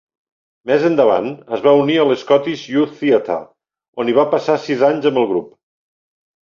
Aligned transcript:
Més 0.69 0.85
endavant, 0.87 1.27
es 1.57 1.61
va 1.67 1.75
unir 1.83 1.99
a 1.99 2.07
l'Scottish 2.07 2.65
Youth 2.73 2.97
Theatre, 3.05 3.39
on 4.03 4.13
hi 4.13 4.19
va 4.23 4.29
passar 4.35 4.61
sis 4.69 4.87
anys 4.93 5.11
amb 5.15 5.25
el 5.27 5.33
grup. 5.35 5.57